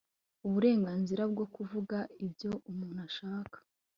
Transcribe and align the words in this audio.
uburenganzira 0.45 1.23
bwo 1.31 1.45
kuvuga 1.55 1.97
icyo 2.27 2.51
umuntu 2.69 2.99
ashaka 3.09 3.57